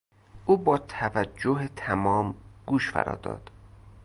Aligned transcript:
او 0.45 0.57
با 0.57 0.77
توجه 0.77 1.67
تمام 1.75 2.35
گوش 2.65 2.91
فرا 2.91 3.15
داد. 3.15 3.51